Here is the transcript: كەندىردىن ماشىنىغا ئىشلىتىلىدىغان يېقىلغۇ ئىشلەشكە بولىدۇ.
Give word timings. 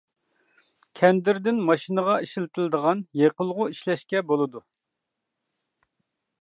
كەندىردىن 1.01 1.59
ماشىنىغا 1.67 2.15
ئىشلىتىلىدىغان 2.23 3.05
يېقىلغۇ 3.23 3.69
ئىشلەشكە 3.75 4.25
بولىدۇ. 4.33 4.65